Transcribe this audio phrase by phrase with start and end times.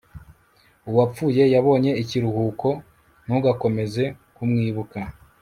[0.89, 2.67] uwapfuye yabonye ikiruhuko,
[3.25, 4.03] ntugakomeze
[4.35, 4.99] kumwibuka